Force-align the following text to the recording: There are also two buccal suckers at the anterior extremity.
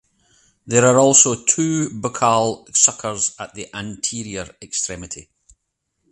There 0.65 0.83
are 0.87 0.99
also 0.99 1.45
two 1.45 1.89
buccal 1.89 2.75
suckers 2.75 3.35
at 3.37 3.53
the 3.53 3.67
anterior 3.75 4.49
extremity. 4.59 5.29